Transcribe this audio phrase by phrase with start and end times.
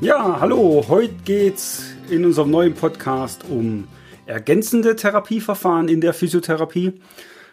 [0.00, 3.86] Ja, hallo, heute geht's in unserem neuen Podcast um
[4.26, 6.94] ergänzende Therapieverfahren in der Physiotherapie.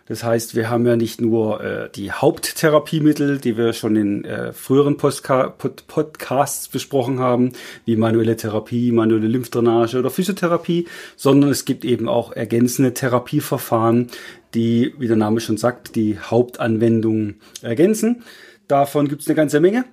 [0.07, 4.51] Das heißt, wir haben ja nicht nur äh, die Haupttherapiemittel, die wir schon in äh,
[4.51, 7.53] früheren Postka Pod Podcasts besprochen haben,
[7.85, 14.09] wie manuelle Therapie, manuelle Lymphdrainage oder Physiotherapie, sondern es gibt eben auch ergänzende Therapieverfahren,
[14.53, 18.23] die, wie der Name schon sagt, die Hauptanwendung ergänzen.
[18.67, 19.85] Davon gibt es eine ganze Menge.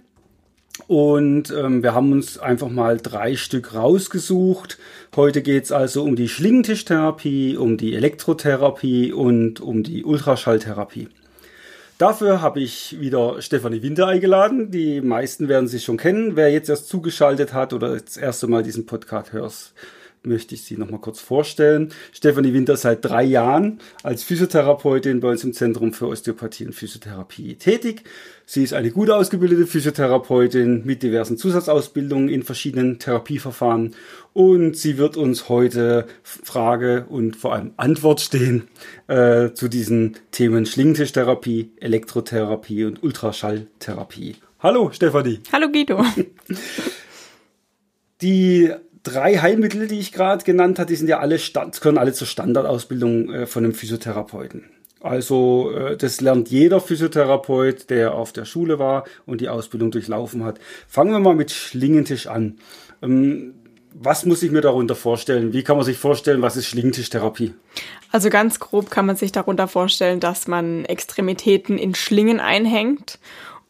[0.87, 4.79] Und ähm, wir haben uns einfach mal drei Stück rausgesucht.
[5.17, 11.09] Heute geht's also um die Schlingentischtherapie, um die Elektrotherapie und um die Ultraschalltherapie.
[11.99, 14.71] Dafür habe ich wieder Stefanie Winter eingeladen.
[14.71, 16.37] Die meisten werden sie schon kennen.
[16.37, 19.73] Wer jetzt erst zugeschaltet hat oder das erste Mal diesen Podcast hört,
[20.23, 21.93] möchte ich Sie noch mal kurz vorstellen.
[22.13, 27.57] Stefanie Winter seit drei Jahren als Physiotherapeutin bei uns im Zentrum für Osteopathie und Physiotherapie
[27.57, 28.05] tätig.
[28.47, 33.95] Sie ist eine gut ausgebildete Physiotherapeutin mit diversen Zusatzausbildungen in verschiedenen Therapieverfahren
[34.33, 38.69] und sie wird uns heute Frage und vor allem Antwort stehen
[39.07, 44.37] äh, zu diesen Themen Schlingentischtherapie, Elektrotherapie und Ultraschalltherapie.
[44.61, 45.41] Hallo Stefanie.
[45.53, 46.05] Hallo Guido.
[48.21, 48.73] Die
[49.09, 53.33] drei Heilmittel, die ich gerade genannt habe, die sind ja alle gehören alle zur Standardausbildung
[53.33, 54.65] äh, von einem Physiotherapeuten.
[55.01, 60.45] Also äh, das lernt jeder Physiotherapeut, der auf der Schule war und die Ausbildung durchlaufen
[60.45, 60.59] hat.
[60.89, 62.59] Fangen wir mal mit Schlingentisch an.
[63.03, 63.55] Ähm,
[63.95, 65.53] was muss ich mir darunter vorstellen?
[65.53, 67.55] Wie kann man sich vorstellen, was ist Schlingentischtherapie?
[68.13, 73.19] Also ganz grob kann man sich darunter vorstellen, dass man Extremitäten in Schlingen einhängt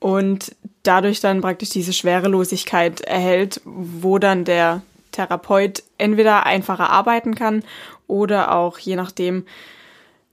[0.01, 4.83] und dadurch dann praktisch diese Schwerelosigkeit erhält, wo dann der
[5.19, 7.65] Therapeut entweder einfacher arbeiten kann
[8.07, 9.45] oder auch je nachdem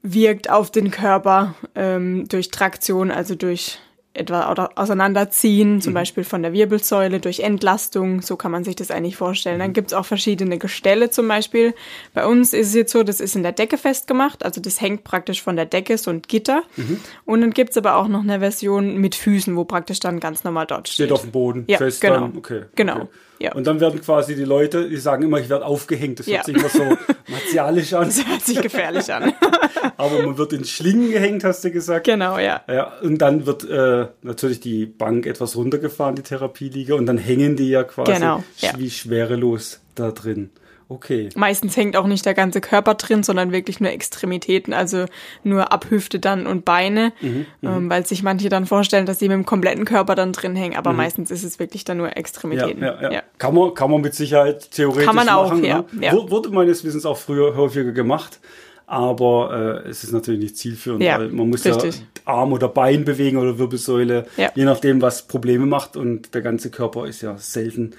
[0.03, 3.79] wirkt auf den Körper ähm, durch Traktion, also durch
[4.13, 5.95] etwa auseinanderziehen, zum mhm.
[5.95, 8.21] Beispiel von der Wirbelsäule durch Entlastung.
[8.21, 9.59] So kann man sich das eigentlich vorstellen.
[9.59, 9.73] Dann mhm.
[9.73, 11.73] gibt's auch verschiedene Gestelle zum Beispiel.
[12.13, 14.45] Bei uns ist es jetzt so, das ist in der Decke festgemacht.
[14.45, 16.63] Also das hängt praktisch von der Decke, so ein Gitter.
[16.77, 17.01] Mhm.
[17.25, 20.65] Und dann gibt's aber auch noch eine Version mit Füßen, wo praktisch dann ganz normal
[20.65, 21.07] dort steht.
[21.07, 21.99] Steht auf dem Boden ja, fest.
[21.99, 22.13] Genau.
[22.21, 22.37] Dann.
[22.37, 22.61] Okay.
[22.75, 22.95] Genau.
[22.95, 23.07] Okay.
[23.39, 23.53] Ja.
[23.53, 26.19] Und dann werden quasi die Leute, die sagen immer, ich werde aufgehängt.
[26.19, 26.37] Das ja.
[26.37, 26.83] hört sich immer so
[27.27, 28.05] martialisch an.
[28.05, 29.33] Das hört sich gefährlich an.
[29.97, 32.05] Aber man wird in Schlingen gehängt, hast du gesagt.
[32.05, 32.61] Genau, ja.
[32.67, 37.55] ja und dann wird äh, natürlich die Bank etwas runtergefahren, die Therapieliege, und dann hängen
[37.55, 38.43] die ja quasi genau,
[38.77, 40.49] wie schwerelos da drin.
[40.87, 41.29] Okay.
[41.35, 45.05] Meistens hängt auch nicht der ganze Körper drin, sondern wirklich nur Extremitäten, also
[45.43, 47.67] nur ab Hüfte dann und Beine, mhm, mhm.
[47.67, 50.75] ähm, weil sich manche dann vorstellen, dass sie mit dem kompletten Körper dann drin hängen,
[50.75, 50.97] aber mhm.
[50.97, 52.83] meistens ist es wirklich dann nur Extremitäten.
[52.83, 53.23] Ja, ja, ja.
[53.39, 55.63] Kann, man, kann man mit Sicherheit theoretisch kann man auch, machen.
[55.63, 56.05] Ja, ne?
[56.05, 56.13] ja.
[56.29, 58.39] Wurde meines Wissens auch früher häufiger gemacht
[58.87, 61.95] aber äh, es ist natürlich nicht zielführend, ja, weil man muss richtig.
[61.95, 64.51] ja Arm oder Bein bewegen oder Wirbelsäule, ja.
[64.53, 67.95] je nachdem, was Probleme macht und der ganze Körper ist ja selten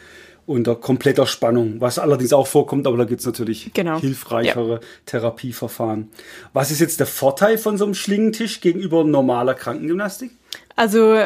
[0.46, 3.98] unter kompletter Spannung, was allerdings auch vorkommt, aber da gibt es natürlich genau.
[3.98, 4.80] hilfreichere ja.
[5.04, 6.10] Therapieverfahren.
[6.52, 10.30] Was ist jetzt der Vorteil von so einem Schlingentisch gegenüber normaler Krankengymnastik?
[10.76, 11.18] Also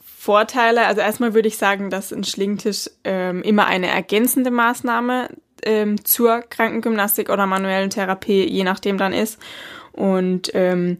[0.00, 5.28] Vorteile, also erstmal würde ich sagen, dass ein Schlingentisch ähm, immer eine ergänzende Maßnahme
[5.62, 9.38] ähm, zur Krankengymnastik oder manuellen Therapie, je nachdem dann ist.
[9.92, 10.98] Und ähm,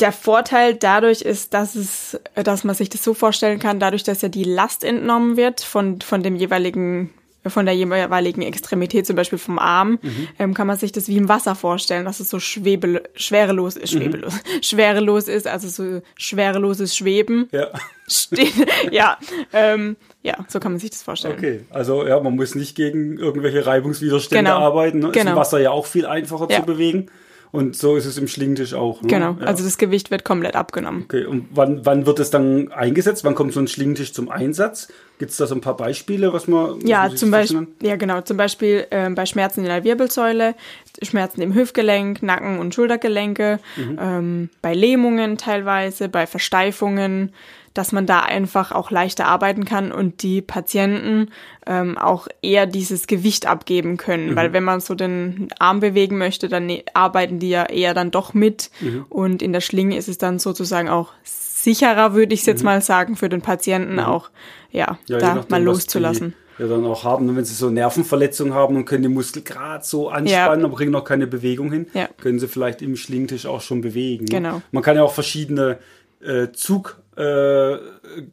[0.00, 4.22] der Vorteil dadurch ist, dass es, dass man sich das so vorstellen kann, dadurch, dass
[4.22, 7.10] ja die Last entnommen wird von, von dem jeweiligen
[7.46, 10.28] von der jeweiligen Extremität, zum Beispiel vom Arm, mhm.
[10.38, 13.94] ähm, kann man sich das wie im Wasser vorstellen, dass es so schwebel schwerelos ist,
[13.94, 14.00] mhm.
[14.00, 14.62] schwebelos, mhm.
[14.62, 17.48] schwerelos ist, also so schwereloses Schweben.
[17.52, 17.68] Ja.
[18.10, 18.52] Steht,
[18.90, 19.18] ja,
[19.52, 21.34] ähm, ja, so kann man sich das vorstellen.
[21.36, 24.64] Okay, also ja, man muss nicht gegen irgendwelche Reibungswiderstände genau.
[24.64, 25.00] arbeiten.
[25.00, 25.08] Ne?
[25.08, 25.32] Ist genau.
[25.32, 26.60] im Wasser ja auch viel einfacher ja.
[26.60, 27.10] zu bewegen.
[27.50, 29.00] Und so ist es im Schlingentisch auch.
[29.02, 29.08] Ne?
[29.08, 29.46] Genau, ja.
[29.46, 31.04] also das Gewicht wird komplett abgenommen.
[31.04, 33.24] Okay, und wann, wann wird es dann eingesetzt?
[33.24, 34.88] Wann kommt so ein Schlingentisch zum Einsatz?
[35.18, 36.80] Gibt es da so ein paar Beispiele, was man.
[36.86, 38.20] Ja, was man zum Beispiel, ja, genau.
[38.20, 40.54] Zum Beispiel äh, bei Schmerzen in der Wirbelsäule,
[41.02, 43.98] Schmerzen im Hüftgelenk, Nacken- und Schultergelenke, mhm.
[44.00, 47.32] ähm, bei Lähmungen teilweise, bei Versteifungen,
[47.78, 51.30] dass man da einfach auch leichter arbeiten kann und die Patienten
[51.64, 54.30] ähm, auch eher dieses Gewicht abgeben können.
[54.30, 54.36] Mhm.
[54.36, 58.10] Weil wenn man so den Arm bewegen möchte, dann ne, arbeiten die ja eher dann
[58.10, 58.70] doch mit.
[58.80, 59.06] Mhm.
[59.08, 62.66] Und in der Schlinge ist es dann sozusagen auch sicherer, würde ich es jetzt mhm.
[62.66, 64.00] mal sagen, für den Patienten mhm.
[64.00, 64.30] auch,
[64.72, 66.34] ja, ja da nachdem, mal loszulassen.
[66.58, 67.28] ja dann auch haben.
[67.28, 70.66] Und wenn sie so Nervenverletzungen haben und können den Muskel gerade so anspannen, Ja.
[70.66, 72.08] aber kriegen noch keine Bewegung hin, Ja.
[72.20, 74.24] können sie vielleicht im Schlingentisch auch schon bewegen.
[74.24, 74.30] ne?
[74.30, 74.62] Genau.
[74.72, 75.78] Man kann ja auch verschiedene
[76.20, 77.78] äh, Zuggeräte äh,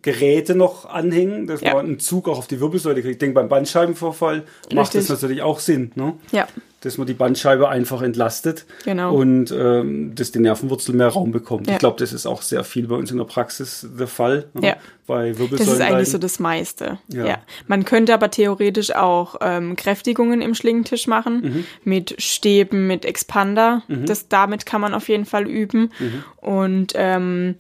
[0.02, 1.74] Geräte noch anhängen, dass Ja.
[1.74, 3.14] man einen Zug auch auf die Wirbelsäule kriegt.
[3.14, 4.44] Ich denke, beim Bandscheibenvorfall
[4.74, 5.10] macht das Richtig.
[5.10, 6.14] natürlich auch Sinn, ne?
[6.32, 6.48] Ja,
[6.82, 9.16] dass man die Bandscheibe einfach entlastet Genau.
[9.16, 11.66] und ähm, dass die Nervenwurzel mehr Raum bekommt.
[11.66, 11.74] Ja.
[11.74, 14.50] Ich glaube, das ist auch sehr viel bei uns in der Praxis der Fall.
[14.54, 14.68] ne?
[14.68, 14.76] Ja.
[15.08, 15.74] Bei das Wirbelsäulen.
[15.74, 17.00] ist eigentlich so das meiste.
[17.08, 17.26] Ja.
[17.26, 17.38] Ja.
[17.66, 21.66] Man könnte aber theoretisch auch ähm, Kräftigungen im Schlingentisch machen, Mhm.
[21.84, 23.82] mit Stäben, mit Expander.
[23.88, 25.92] Das, damit kann man auf jeden Fall üben.
[26.00, 26.24] Mhm.
[26.38, 27.56] Und ähm,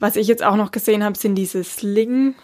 [0.00, 2.34] was ich jetzt auch noch gesehen habe, sind diese Slingline.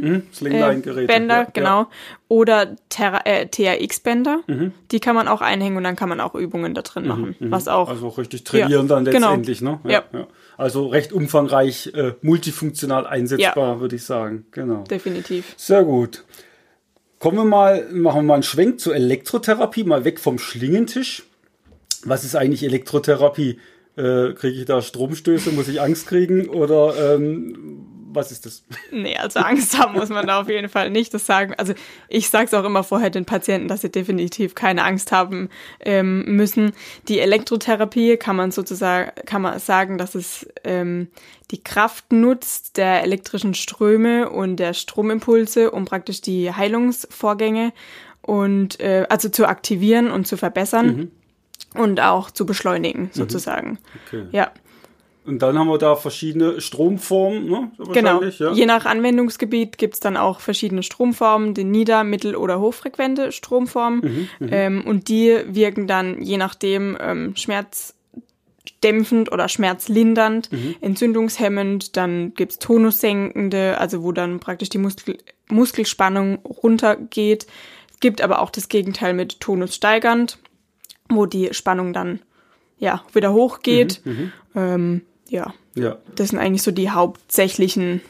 [0.00, 1.50] Mhm, Slingline-Geräte, Bänder, ja, Mhm.
[1.52, 1.86] genau.
[2.28, 4.40] Oder Terra- äh, TRX-Bänder.
[4.90, 7.36] Die kann man auch einhängen und dann kann man auch Übungen da drin machen.
[7.40, 7.88] Was auch.
[7.88, 9.28] Also auch richtig trainieren Ja, dann genau.
[9.28, 9.60] letztendlich.
[9.62, 9.80] Ne?
[9.84, 10.04] Ja.
[10.56, 14.46] Also recht umfangreich, äh, multifunktional einsetzbar, würde ich sagen.
[14.52, 14.84] Genau.
[14.84, 15.54] definitiv.
[15.56, 16.24] Sehr gut.
[17.18, 21.24] Kommen wir mal, machen wir mal einen Schwenk zur Elektrotherapie, mal weg vom Schlingentisch.
[22.04, 23.58] Was ist eigentlich Elektrotherapie?
[23.96, 25.52] Äh, Kriege ich da Stromstöße?
[25.52, 26.48] Muss ich Angst kriegen?
[26.48, 28.64] Oder ähm, was ist das?
[28.90, 31.14] Nee, also Angst haben muss man da auf jeden Fall nicht.
[31.14, 31.74] Das sagen, also
[32.08, 35.50] ich sage es auch immer vorher den Patienten, dass sie definitiv keine Angst haben
[35.80, 36.72] ähm, müssen.
[37.08, 41.08] Die Elektrotherapie kann man sozusagen, kann man sagen, dass es ähm,
[41.50, 47.72] die Kraft nutzt der elektrischen Ströme und der Stromimpulse, um praktisch die Heilungsvorgänge
[48.22, 51.10] und äh, also zu aktivieren und zu verbessern
[51.76, 53.78] und auch zu beschleunigen sozusagen.
[54.06, 54.24] Okay.
[54.32, 54.50] Ja.
[55.24, 57.72] Und dann haben wir da verschiedene Stromformen, ne?
[57.92, 58.22] Genau.
[58.22, 58.52] Ja.
[58.52, 64.28] Je nach Anwendungsgebiet gibt's dann auch verschiedene Stromformen, die nieder-, mittel- oder hochfrequente Stromformen.
[64.38, 70.76] Mhm, ähm, und die wirken dann je nachdem ähm, schmerzdämpfend oder schmerzlindernd, Mhm.
[70.80, 71.96] entzündungshemmend.
[71.96, 75.18] Dann gibt's tonussenkende, also wo dann praktisch die Muskel
[75.48, 77.46] Muskelspannung runtergeht.
[77.92, 80.38] Es gibt aber auch das Gegenteil mit tonussteigernd,
[81.08, 82.20] wo die Spannung dann
[82.78, 84.00] ja wieder hochgeht.
[84.04, 85.96] Mhm, Ähm, ja, ja.
[86.14, 88.00] das sind eigentlich so die hauptsächlichen.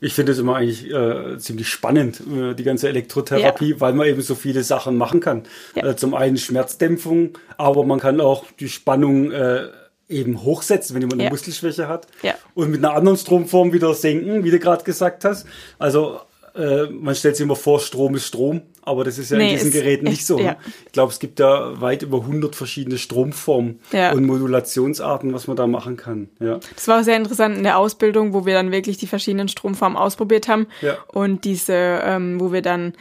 [0.00, 4.22] Ich finde es immer eigentlich äh, ziemlich spannend, äh, die ganze Elektrotherapie, weil man eben
[4.22, 5.42] so viele Sachen machen kann.
[5.74, 5.84] Ja.
[5.88, 9.66] Äh, zum einen Schmerzdämpfung, aber man kann auch die Spannung äh,
[10.08, 11.30] eben hochsetzen, wenn jemand eine Ja.
[11.30, 12.06] Muskelschwäche hat.
[12.22, 12.34] Ja.
[12.54, 15.44] Und mit einer anderen Stromform wieder senken, wie du gerade gesagt hast.
[15.80, 16.20] Also
[16.58, 19.54] äh, man stellt sich immer vor, Strom ist Strom, aber das ist ja Nee, in
[19.54, 20.38] diesen Geräten nicht so.
[20.40, 20.56] ja.
[20.86, 24.12] Ich glaube, es gibt da weit über 100 verschiedene Stromformen Ja.
[24.12, 26.28] und Modulationsarten, was man da machen kann.
[26.40, 26.58] Ja.
[26.74, 29.96] Das war auch sehr interessant in der Ausbildung, wo wir dann wirklich die verschiedenen Stromformen
[29.96, 30.66] ausprobiert haben.
[30.82, 30.98] Ja.
[31.06, 32.94] Und diese, ähm, wo wir dann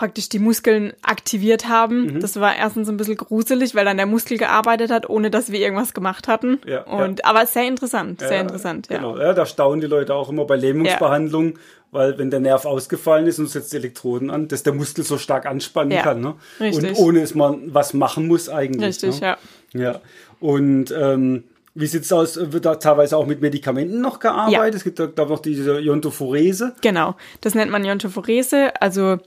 [0.00, 2.14] praktisch die Muskeln aktiviert haben.
[2.14, 2.20] Mhm.
[2.20, 5.60] Das war erstens ein bisschen gruselig, weil dann der Muskel gearbeitet hat, ohne dass wir
[5.60, 6.58] irgendwas gemacht hatten.
[6.66, 8.96] Ja, Und, Aber sehr interessant, sehr interessant, ja.
[8.96, 11.58] Genau, ja, da staunen die Leute auch immer bei Lähmungsbehandlung,
[11.92, 15.18] weil wenn der Nerv ausgefallen ist und du setzt Elektroden an, dass der Muskel so
[15.18, 16.20] stark anspannen Ja, kann.
[16.20, 16.34] Ne?
[16.60, 16.90] richtig.
[16.90, 18.82] Und ohne dass man was machen muss eigentlich.
[19.02, 19.36] Richtig, ne?
[19.74, 19.80] ja.
[19.92, 20.00] Ja.
[20.40, 21.44] Und ähm,
[21.74, 22.38] wie sieht's aus?
[22.52, 24.52] Wird da teilweise auch mit Medikamenten noch gearbeitet?
[24.74, 24.76] Ja.
[24.76, 26.74] Es gibt da, da noch diese Iontophorese.
[26.80, 28.80] Genau, das nennt man Iontophorese.
[28.80, 29.18] Also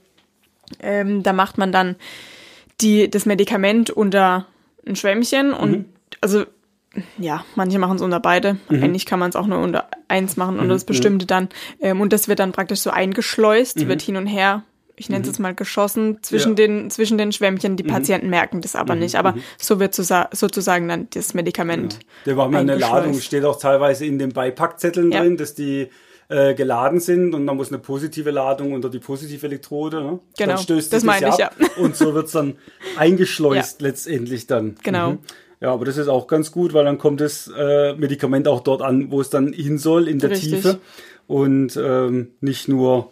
[0.80, 1.96] ähm, da macht man dann
[2.80, 4.46] die, das Medikament unter
[4.86, 5.84] ein Schwämmchen und Mhm.
[6.20, 6.44] also
[7.18, 8.56] ja, manche machen es unter beide.
[8.68, 8.82] Mhm.
[8.82, 11.48] Eigentlich kann man es auch nur unter eins machen, unter das bestimmte dann.
[11.80, 14.62] Ähm, und das wird dann praktisch so eingeschleust, wird hin und her,
[14.96, 16.58] ich nenne es jetzt mal geschossen, zwischen, Mhm.
[16.58, 16.66] Ja.
[16.66, 17.76] den, zwischen den Schwämmchen.
[17.76, 19.16] Die Patienten merken das aber nicht.
[19.16, 21.98] Aber so wird sozusagen dann das Medikament.
[22.26, 22.76] Der war mal eine.
[22.76, 25.22] Ladung, steht auch teilweise in den Beipackzetteln Ja.
[25.22, 25.88] drin, dass die
[26.28, 30.00] äh, geladen sind und man muss eine positive Ladung unter die positive Elektrode.
[30.00, 30.20] Ne?
[30.38, 32.56] Genau, dann stößt das meine ich, ab Und so wird's dann
[32.96, 34.76] eingeschleust letztendlich dann.
[34.82, 35.18] Genau.
[35.64, 38.82] Ja, aber das ist auch ganz gut, weil dann kommt das äh, Medikament auch dort
[38.82, 40.50] an, wo es dann hin soll, in der Richtig.
[40.50, 40.78] Tiefe.
[41.26, 43.10] Und ähm, nicht nur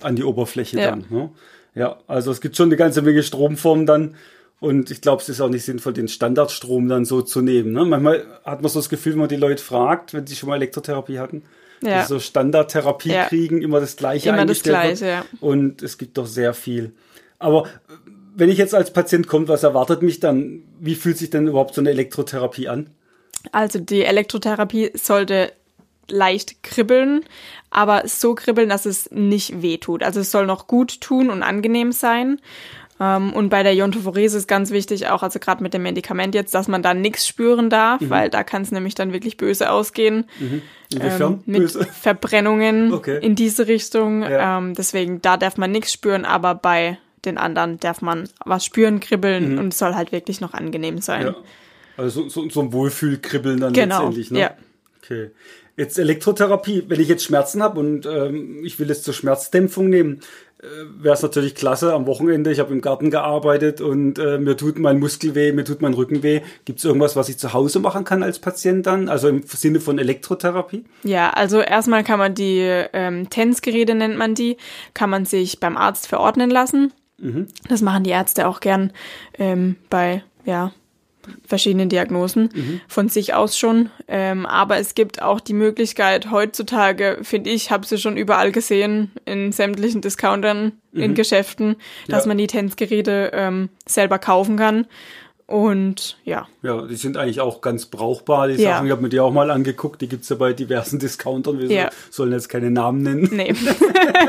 [0.00, 0.90] an die Oberfläche Ja.
[0.90, 1.04] dann.
[1.10, 1.30] Ne?
[1.76, 4.16] Ja, also es gibt schon eine ganze Menge Stromformen dann.
[4.58, 7.70] Und ich glaube, es ist auch nicht sinnvoll, den Standardstrom dann so zu nehmen.
[7.72, 7.84] Ne?
[7.84, 10.56] Manchmal hat man so das Gefühl, wenn man die Leute fragt, wenn sie schon mal
[10.56, 11.44] Elektrotherapie hatten,
[11.82, 11.98] Ja.
[11.98, 13.26] dass sie so Standardtherapie Ja.
[13.26, 15.12] kriegen, immer das Gleiche Immer das eingestellt Gleiche, wird.
[15.12, 15.24] ja.
[15.40, 16.92] Und es gibt doch sehr viel.
[17.38, 17.68] Aber
[18.40, 20.62] wenn ich jetzt als Patient komme, was erwartet mich dann?
[20.80, 22.90] Wie fühlt sich denn überhaupt so eine Elektrotherapie an?
[23.52, 25.52] Also die Elektrotherapie sollte
[26.08, 27.24] leicht kribbeln,
[27.70, 30.02] aber so kribbeln, dass es nicht weh tut.
[30.02, 32.40] Also es soll noch gut tun und angenehm sein.
[32.98, 36.54] Ähm, Und bei der Iontophorese ist ganz wichtig auch, also gerade mit dem Medikament jetzt,
[36.54, 38.10] dass man da nichts spüren darf, Mhm.
[38.10, 40.26] weil da kann es nämlich dann wirklich böse ausgehen.
[40.92, 41.32] Inwiefern?
[41.34, 41.84] Ähm, mit Böse?
[41.84, 43.18] Verbrennungen Okay.
[43.22, 44.22] in diese Richtung.
[44.22, 44.58] Ja.
[44.58, 49.00] Ähm, deswegen, da darf man nichts spüren, aber bei den anderen darf man was spüren,
[49.00, 51.22] kribbeln und es soll halt wirklich noch angenehm sein.
[51.22, 51.28] Mhm.
[51.28, 51.36] Ja.
[51.96, 54.40] Also so, so, so ein Wohlfühlkribbeln dann Genau, letztendlich, ne?
[54.40, 54.54] ja.
[55.02, 55.30] Okay.
[55.76, 60.20] Jetzt Elektrotherapie, wenn ich jetzt Schmerzen habe und ähm, ich will es zur Schmerzdämpfung nehmen,
[60.98, 62.52] wäre es natürlich klasse am Wochenende.
[62.52, 65.94] Ich habe im Garten gearbeitet und äh, mir tut mein Muskel weh, mir tut mein
[65.94, 66.42] Rücken weh.
[66.64, 69.08] Gibt es irgendwas, was ich zu Hause machen kann als Patient dann?
[69.08, 70.84] Also im Sinne von Elektrotherapie?
[71.02, 72.58] Ja, also erstmal kann man die
[72.92, 74.58] ähm, TENS-Geräte nennt man die,
[74.92, 76.92] kann man sich beim Arzt verordnen lassen.
[77.20, 77.48] Mhm.
[77.68, 78.92] Das machen die Ärzte auch gern
[79.38, 80.72] ähm, bei ja
[81.46, 82.80] verschiedenen Diagnosen mhm.
[82.88, 83.90] von sich aus schon.
[84.08, 89.10] Ähm, aber es gibt auch die Möglichkeit, heutzutage, finde ich, habe sie schon überall gesehen,
[89.24, 91.02] in sämtlichen Discountern, mhm.
[91.02, 91.76] in Geschäften,
[92.08, 92.28] dass ja.
[92.28, 94.86] man die Tänzgeräte ähm, selber kaufen kann.
[95.50, 96.46] Und ja.
[96.62, 98.74] Ja, die sind eigentlich auch ganz brauchbar, die ja.
[98.74, 98.86] Sachen.
[98.86, 101.58] Ich habe mir die auch mal angeguckt, die gibt's ja bei diversen Discountern.
[101.58, 101.90] Wir ja.
[102.08, 103.28] sollen jetzt keine Namen nennen.
[103.32, 103.52] Nee.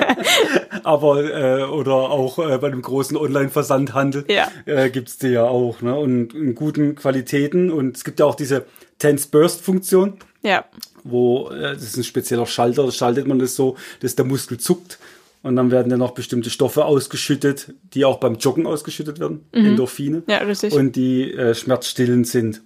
[0.84, 4.48] Aber, äh, oder auch äh, bei einem großen Online-Versandhandel ja.
[4.66, 5.84] äh, gibt's die ja auch.
[5.84, 5.96] Ne?
[5.96, 7.70] Und in guten Qualitäten.
[7.70, 8.66] Und es gibt ja auch diese
[8.98, 10.18] Tense Burst-Funktion.
[10.42, 10.66] Ja.
[11.04, 14.58] Wo, äh, das ist ein spezieller Schalter, da schaltet man das so, dass der Muskel
[14.60, 14.98] zuckt.
[15.44, 19.66] Und dann werden ja noch bestimmte Stoffe ausgeschüttet, die auch beim Joggen ausgeschüttet werden, mhm.
[19.66, 20.24] Endorphine.
[20.28, 20.74] Ja, richtig.
[20.74, 22.62] Und die äh, schmerzstillend sind.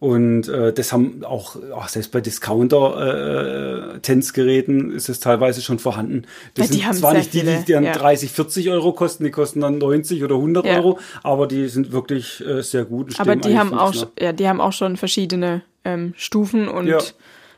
[0.00, 6.22] Und äh, das haben auch, ach, selbst bei Discounter-Tänzgeräten äh, ist es teilweise schon vorhanden.
[6.54, 7.94] Das ja, sind zwar nicht die, die dann ja.
[7.94, 10.76] 30, 40 Euro kosten, die kosten dann 90 oder 100 ja.
[10.76, 13.18] Euro, aber die sind wirklich äh, sehr gut.
[13.18, 17.00] aber die haben auch, ja, die haben auch schon verschiedene ähm, Stufen und ja,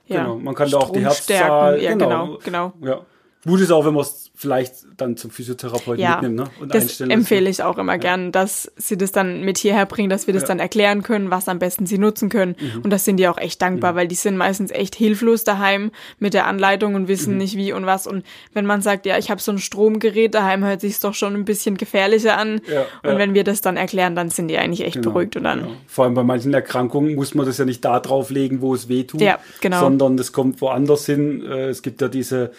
[0.08, 0.36] genau.
[0.36, 2.38] Man kann da auch die Herzzahl, ja, genau, genau.
[2.42, 2.72] genau.
[2.82, 3.02] Ja.
[3.46, 6.44] Gut ist auch, wenn man es vielleicht dann zum Physiotherapeuten ja, mitnimmt ne?
[6.60, 7.98] und das einstellen empfehle ich auch immer ja.
[7.98, 10.48] gern, dass sie das dann mit hierher bringen, dass wir das ja.
[10.48, 12.54] dann erklären können, was am besten sie nutzen können.
[12.58, 12.82] Mhm.
[12.82, 13.96] Und das sind die auch echt dankbar, mhm.
[13.96, 17.38] weil die sind meistens echt hilflos daheim mit der Anleitung und wissen mhm.
[17.38, 18.06] nicht wie und was.
[18.06, 21.34] Und wenn man sagt, ja, ich habe so ein Stromgerät daheim, hört sich doch schon
[21.34, 22.60] ein bisschen gefährlicher an.
[23.02, 25.36] und wenn wir das dann erklären, dann sind die eigentlich echt genau, beruhigt.
[25.36, 25.72] Und dann genau.
[25.86, 29.04] Vor allem bei manchen Erkrankungen muss man das ja nicht da drauflegen, wo es weh
[29.04, 29.80] tut, ja, genau.
[29.80, 31.42] sondern das kommt woanders hin.
[31.44, 32.52] Äh, es gibt ja diese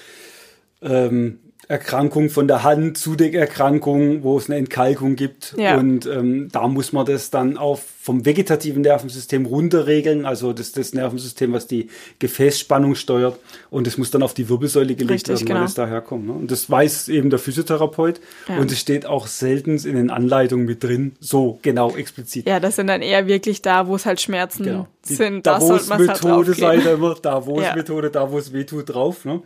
[0.82, 1.40] ähm,
[1.72, 5.56] Erkrankung von der Hand, Zudeckerkrankung, wo es eine Entkalkung gibt.
[5.58, 5.78] Ja.
[5.78, 10.94] Und ähm, da muss man das dann auch vom vegetativen Nervensystem runterregeln, also das, das
[10.94, 13.40] Nervensystem, was die Gefäßspannung steuert.
[13.70, 15.60] Und das muss dann auf die Wirbelsäule gelegt Richtig, werden, genau.
[15.60, 16.26] weil es daherkommt.
[16.26, 16.34] Ne?
[16.34, 18.20] Und das weiß eben der Physiotherapeut.
[18.50, 18.58] Ja.
[18.58, 22.48] Und es steht auch selten in den Anleitungen mit drin, so genau explizit.
[22.48, 24.88] Ja, das sind dann eher wirklich da, wo es halt Schmerzen genau.
[25.08, 25.46] die, sind.
[25.46, 28.52] Da, wo es halt Methode halt sei, immer, da, wo es Methode, da, wo es
[28.52, 29.26] weh tut, drauf.
[29.26, 29.42] Ne?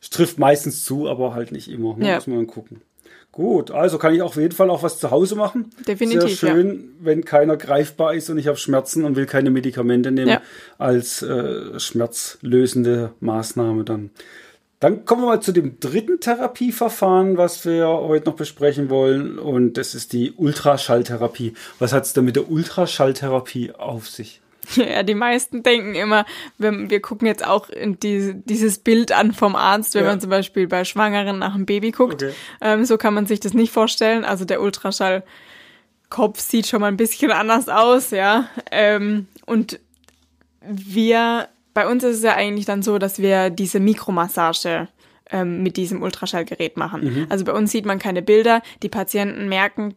[0.00, 1.96] Es trifft meistens zu, aber halt nicht immer.
[1.96, 2.08] Ne?
[2.08, 2.14] Ja.
[2.16, 2.82] Muss man gucken.
[3.32, 5.70] Gut, also kann ich auf jeden Fall auch was zu Hause machen.
[5.86, 6.40] Definitiv.
[6.40, 7.06] Sehr schön, ja.
[7.06, 10.42] wenn keiner greifbar ist und ich habe Schmerzen und will keine Medikamente nehmen ja.
[10.76, 14.10] als äh, schmerzlösende Maßnahme dann.
[14.80, 19.38] Dann kommen wir mal zu dem dritten Therapieverfahren, was wir heute noch besprechen wollen.
[19.38, 21.54] Und das ist die Ultraschalltherapie.
[21.78, 24.40] Was hat es denn mit der Ultraschalltherapie auf sich?
[24.76, 26.24] Ja, die meisten denken immer,
[26.58, 30.10] wir, wir gucken jetzt auch die, dieses Bild an vom Arzt, wenn ja.
[30.10, 32.22] man zum Beispiel bei Schwangeren nach einem Baby guckt.
[32.22, 32.32] Okay.
[32.60, 34.24] Ähm, so kann man sich das nicht vorstellen.
[34.24, 38.48] Also der Ultraschallkopf sieht schon mal ein bisschen anders aus, ja.
[38.70, 39.80] Ähm, und
[40.60, 44.88] wir, bei uns ist es ja eigentlich dann so, dass wir diese Mikromassage
[45.30, 47.04] ähm, mit diesem Ultraschallgerät machen.
[47.04, 47.26] Mhm.
[47.28, 48.62] Also bei uns sieht man keine Bilder.
[48.82, 49.94] Die Patienten merken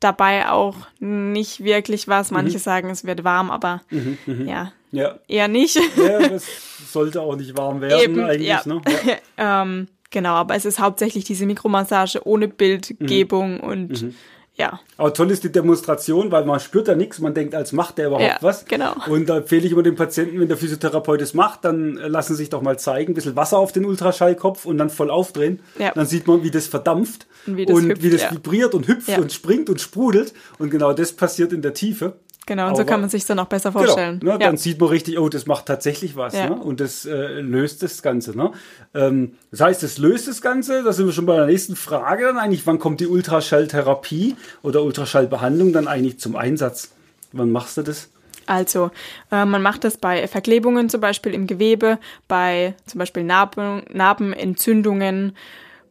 [0.00, 2.30] dabei auch nicht wirklich was.
[2.30, 2.62] Manche mhm.
[2.62, 4.48] sagen, es wird warm, aber mhm, mhm.
[4.48, 5.78] ja, ja, eher nicht.
[5.96, 6.46] Ja, das
[6.90, 8.48] sollte auch nicht warm werden Eben, eigentlich.
[8.48, 8.62] Ja.
[8.64, 8.80] Ne?
[9.36, 9.62] Ja.
[9.62, 13.60] ähm, genau, aber es ist hauptsächlich diese Mikromassage ohne Bildgebung mhm.
[13.60, 14.14] und mhm.
[14.56, 14.78] Ja.
[14.96, 18.06] Aber toll ist die Demonstration, weil man spürt da nichts, man denkt, als macht der
[18.06, 18.64] überhaupt ja, was.
[18.66, 18.94] Genau.
[19.08, 22.42] Und da empfehle ich immer den Patienten, wenn der Physiotherapeut es macht, dann lassen Sie
[22.42, 25.60] sich doch mal zeigen, ein bisschen Wasser auf den Ultraschallkopf und dann voll aufdrehen.
[25.78, 25.90] Ja.
[25.92, 28.30] Dann sieht man, wie das verdampft und wie das, und hüpft, wie das ja.
[28.30, 30.32] vibriert und hüpft und springt und sprudelt.
[30.58, 32.14] Und genau das passiert in der Tiefe.
[32.46, 34.20] Genau, und Aber, so kann man sich dann auch besser genau, vorstellen.
[34.20, 34.48] Genau, ne, ja.
[34.48, 36.34] Dann sieht man richtig, oh, das macht tatsächlich was.
[36.34, 36.50] Ja.
[36.50, 36.56] Ne?
[36.56, 38.36] Und das äh, löst das Ganze.
[38.36, 38.52] Ne?
[38.92, 40.82] Ähm, das heißt, es löst das Ganze.
[40.82, 42.66] Da sind wir schon bei der nächsten Frage dann eigentlich.
[42.66, 46.92] Wann kommt die Ultraschalltherapie oder Ultraschallbehandlung dann eigentlich zum Einsatz?
[47.32, 48.10] Wann machst du das?
[48.46, 48.90] Also,
[49.30, 51.98] äh, man macht das bei Verklebungen zum Beispiel im Gewebe,
[52.28, 55.34] bei zum Beispiel Narben, Narbenentzündungen,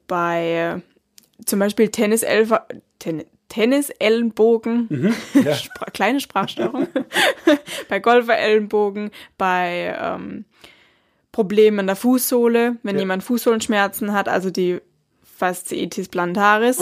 [0.08, 2.68] bei äh, zum Beispiel Tenniselfer,
[3.00, 5.56] Ten Tennis-Ellenbogen, mhm, ja.
[5.94, 6.88] Kleine Sprachstörung,
[7.90, 10.46] bei Golfer-Ellenbogen, bei ähm,
[11.32, 13.02] Problemen in der Fußsohle, wenn ja.
[13.02, 14.80] jemand Fußsohlenschmerzen hat, also die
[15.24, 16.80] Fasziitis plantaris,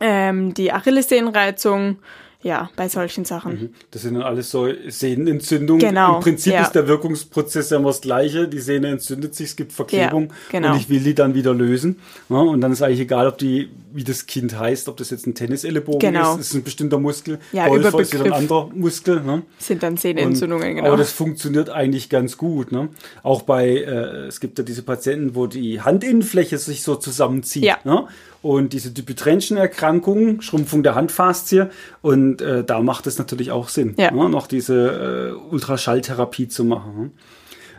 [0.00, 1.98] ähm, die Achillessehnenreizung,
[2.40, 3.52] ja, bei solchen Sachen.
[3.52, 3.74] Mhm.
[3.90, 5.80] Das sind dann alles so Sehnenentzündungen.
[5.80, 6.16] Genau.
[6.16, 6.62] Im Prinzip ja.
[6.62, 8.46] ist der Wirkungsprozess ja immer das gleiche.
[8.46, 10.72] Die Sehne entzündet sich, es gibt Verklebung ja, genau.
[10.72, 11.98] und ich will die dann wieder lösen.
[12.28, 15.26] Ja, und dann ist eigentlich egal, ob die, wie das Kind heißt, ob das jetzt
[15.26, 16.34] ein Tennisellenbogen genau.
[16.34, 17.40] ist, ist ein bestimmter Muskel.
[17.52, 19.20] Ja, Golfer ist wieder ein anderer Muskel.
[19.20, 19.42] Ne?
[19.58, 20.86] Sind dann Sehnenentzündungen, genau.
[20.86, 22.70] Aber das funktioniert eigentlich ganz gut.
[22.70, 22.88] Ne?
[23.24, 27.64] Auch bei, äh, es gibt ja diese Patienten, wo die Handinnenfläche sich so zusammenzieht.
[27.64, 27.78] Ja.
[27.82, 28.06] Ne?
[28.42, 31.70] und diese Dupuytrenchen-Erkrankung, Schrumpfung der Handfaszie
[32.02, 34.10] und äh, da macht es natürlich auch Sinn, Ja.
[34.10, 37.12] ne, noch diese äh, Ultraschalltherapie zu machen.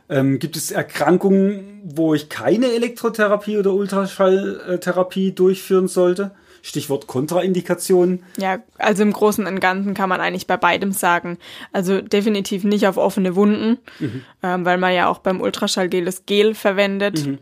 [0.10, 6.32] Ähm, gibt es Erkrankungen, wo ich keine Elektrotherapie oder Ultraschalltherapie durchführen sollte?
[6.62, 8.24] Stichwort Kontraindikationen.
[8.38, 11.38] Ja, also im Großen und Ganzen kann man eigentlich bei beidem sagen.
[11.72, 13.77] Also definitiv nicht auf offene Wunden,
[14.44, 17.39] ähm, weil man ja auch beim Ultraschallgel das Gel verwendet.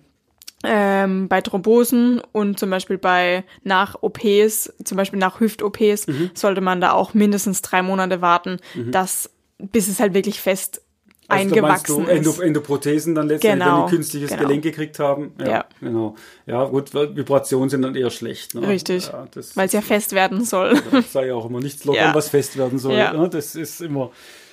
[0.63, 6.81] Ähm, bei Thrombosen und zum Beispiel bei nach OPs, zum Beispiel nach Hüft-OPs, sollte man
[6.81, 8.57] da auch mindestens drei Monate warten,
[8.89, 10.81] dass, bis es halt wirklich fest
[11.27, 12.39] Also meinst eingewachsen du Endo, ist.
[12.39, 14.41] Endoprothesen dann letztendlich, wenn Genau, die künstliches genau.
[14.43, 15.33] Gelenk gekriegt haben.
[15.39, 15.65] Ja, Ja.
[15.79, 16.15] genau.
[16.47, 18.55] Ja, gut, weil Vibrationen sind dann eher schlecht.
[18.55, 18.67] Ne?
[18.67, 20.73] Richtig, Ja, weil es ja fest werden soll.
[21.11, 22.15] sei ja auch immer nichts lockern, Ja.
[22.15, 22.95] was fest werden soll.
[22.95, 23.13] Ja.
[23.13, 23.29] Ne?
[23.29, 24.09] Das ist immer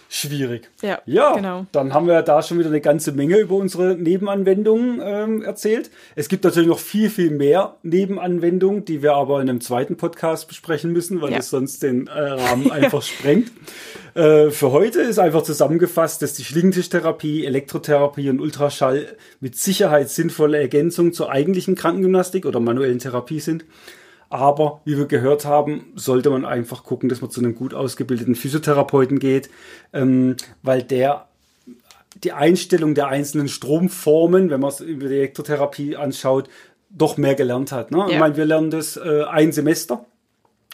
[0.09, 0.71] schwierig.
[0.83, 1.67] Ja, Ja, genau.
[1.73, 5.91] dann haben wir da schon wieder eine ganze Menge über unsere Nebenanwendungen ähm, erzählt.
[6.15, 10.49] Es gibt natürlich noch viel, viel mehr Nebenanwendungen, die wir aber in einem zweiten Podcast
[10.49, 11.39] besprechen müssen, weil Ja.
[11.39, 13.51] es sonst den äh, Rahmen einfach sprengt.
[14.15, 19.07] Äh, für heute ist einfach zusammengefasst, dass die Schlingentischtherapie, Elektrotherapie und Ultraschall
[19.41, 23.65] mit Sicherheit sinnvolle Ergänzungen zur eigentlichen Krankengymnastik oder manuellen Therapie sind.
[24.31, 28.35] Aber wie wir gehört haben, sollte man einfach gucken, dass man zu einem gut ausgebildeten
[28.35, 29.51] Physiotherapeuten geht,
[29.93, 31.29] ähm, weil der
[32.23, 36.49] die Einstellung der einzelnen Stromformen, wenn man es über die Elektrotherapie anschaut,
[36.89, 37.91] doch mehr gelernt hat.
[37.91, 38.05] Ne?
[38.07, 38.19] Ich Ja.
[38.21, 40.05] meine, wir lernen das äh, ein Semester.